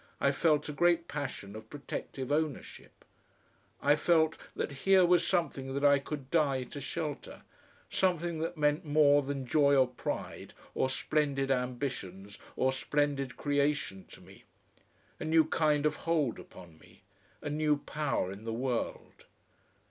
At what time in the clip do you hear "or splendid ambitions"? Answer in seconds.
10.73-12.39